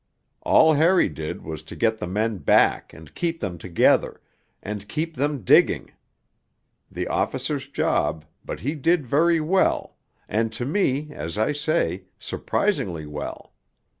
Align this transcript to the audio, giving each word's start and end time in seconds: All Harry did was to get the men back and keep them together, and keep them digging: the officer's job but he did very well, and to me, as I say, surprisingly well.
All 0.41 0.73
Harry 0.73 1.09
did 1.09 1.43
was 1.43 1.61
to 1.61 1.75
get 1.75 1.99
the 1.99 2.07
men 2.07 2.39
back 2.39 2.91
and 2.91 3.13
keep 3.13 3.39
them 3.39 3.59
together, 3.59 4.19
and 4.63 4.87
keep 4.89 5.15
them 5.15 5.43
digging: 5.43 5.91
the 6.89 7.07
officer's 7.07 7.67
job 7.67 8.25
but 8.43 8.61
he 8.61 8.73
did 8.73 9.05
very 9.05 9.39
well, 9.39 9.97
and 10.27 10.51
to 10.53 10.65
me, 10.65 11.11
as 11.11 11.37
I 11.37 11.51
say, 11.51 12.05
surprisingly 12.17 13.05
well. 13.05 13.53